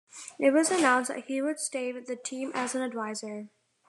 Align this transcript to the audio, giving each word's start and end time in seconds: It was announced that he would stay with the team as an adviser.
It 0.39 0.49
was 0.49 0.71
announced 0.71 1.09
that 1.11 1.25
he 1.25 1.43
would 1.43 1.59
stay 1.59 1.93
with 1.93 2.07
the 2.07 2.15
team 2.15 2.51
as 2.55 2.73
an 2.73 2.81
adviser. 2.81 3.49